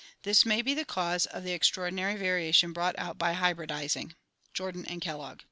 This 0.23 0.47
may 0.47 0.63
be 0.63 0.73
the 0.73 0.83
cause 0.83 1.27
of 1.27 1.43
the 1.43 1.51
extraordinary 1.51 2.15
variation 2.15 2.73
brought 2.73 2.97
out 2.97 3.19
by 3.19 3.33
hybridizing 3.33 4.15
(Jordan 4.51 4.83
and 4.87 4.99
Kellogg). 4.99 5.39